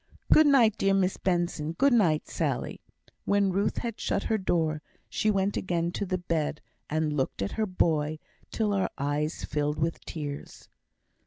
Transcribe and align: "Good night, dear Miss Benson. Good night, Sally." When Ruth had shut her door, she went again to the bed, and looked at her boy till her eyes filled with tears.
"Good 0.33 0.47
night, 0.47 0.79
dear 0.79 0.95
Miss 0.95 1.17
Benson. 1.17 1.73
Good 1.73 1.93
night, 1.93 2.27
Sally." 2.27 2.81
When 3.25 3.51
Ruth 3.51 3.77
had 3.77 3.99
shut 3.99 4.23
her 4.23 4.39
door, 4.39 4.81
she 5.07 5.29
went 5.29 5.57
again 5.57 5.91
to 5.91 6.07
the 6.07 6.17
bed, 6.17 6.59
and 6.89 7.13
looked 7.13 7.43
at 7.43 7.51
her 7.51 7.67
boy 7.67 8.17
till 8.49 8.71
her 8.71 8.89
eyes 8.97 9.45
filled 9.45 9.77
with 9.77 10.03
tears. 10.03 10.69